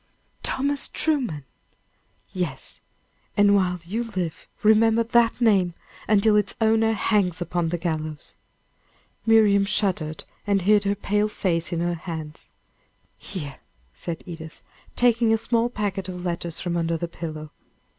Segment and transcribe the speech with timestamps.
[0.41, 1.43] "Thomas Truman!"
[2.33, 2.81] "Yes;
[3.37, 5.75] and while you live, remember that name,
[6.07, 8.35] until its owner hangs upon the gallows!"
[9.27, 12.49] Miriam shuddered, and hid her pale face in her hands.
[13.19, 13.59] "Here,"
[13.93, 14.63] said Edith,
[14.95, 17.51] taking a small packet of letters from under her pillow.